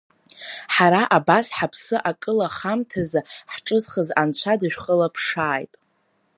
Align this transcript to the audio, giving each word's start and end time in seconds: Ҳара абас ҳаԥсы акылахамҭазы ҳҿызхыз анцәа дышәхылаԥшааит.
Ҳара 0.73 1.01
абас 1.17 1.47
ҳаԥсы 1.57 1.97
акылахамҭазы 2.09 3.19
ҳҿызхыз 3.51 4.09
анцәа 4.21 4.53
дышәхылаԥшааит. 4.59 5.73